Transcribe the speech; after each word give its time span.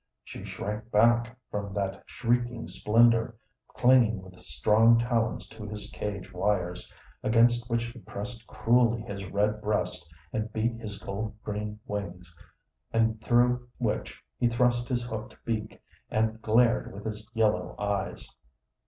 She 0.23 0.43
shrank 0.43 0.89
back 0.89 1.37
from 1.51 1.75
that 1.75 2.01
shrieking 2.07 2.67
splendor, 2.67 3.35
clinging 3.67 4.23
with 4.23 4.41
strong 4.41 4.97
talons 4.97 5.47
to 5.49 5.67
his 5.67 5.91
cage 5.91 6.33
wires, 6.33 6.91
against 7.21 7.69
which 7.69 7.83
he 7.85 7.99
pressed 7.99 8.47
cruelly 8.47 9.01
his 9.03 9.23
red 9.29 9.61
breast 9.61 10.11
and 10.33 10.51
beat 10.51 10.73
his 10.81 10.97
gold 10.97 11.39
green 11.43 11.79
wings, 11.85 12.35
and 12.91 13.21
through 13.21 13.67
which 13.77 14.23
he 14.39 14.47
thrust 14.47 14.89
his 14.89 15.03
hooked 15.05 15.37
beak, 15.45 15.79
and 16.09 16.41
glared 16.41 16.91
with 16.95 17.05
his 17.05 17.29
yellow 17.35 17.75
eyes. 17.77 18.35